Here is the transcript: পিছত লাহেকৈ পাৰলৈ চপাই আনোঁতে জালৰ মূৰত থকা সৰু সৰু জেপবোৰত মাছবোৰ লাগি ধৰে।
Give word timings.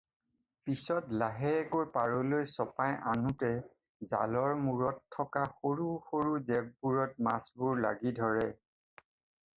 পিছত 0.67 1.11
লাহেকৈ 1.23 1.83
পাৰলৈ 1.97 2.47
চপাই 2.53 2.95
আনোঁতে 3.11 3.51
জালৰ 4.13 4.55
মূৰত 4.63 5.05
থকা 5.19 5.45
সৰু 5.53 5.93
সৰু 6.09 6.35
জেপবোৰত 6.51 7.27
মাছবোৰ 7.29 7.81
লাগি 7.87 8.19
ধৰে। 8.23 8.51